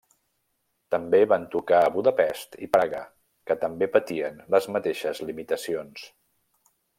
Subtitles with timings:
[0.93, 3.01] També van tocar a Budapest i Praga
[3.51, 6.09] que també patien les mateixes limitacions.